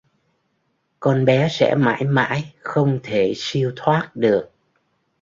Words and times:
Con 0.99 1.23
bé 1.25 1.49
sẽ 1.51 1.75
mãi 1.75 2.03
mãi 2.05 2.53
không 2.61 2.99
thể 3.03 3.33
siêu 3.35 3.71
thoát 3.75 4.09
được 4.15 4.49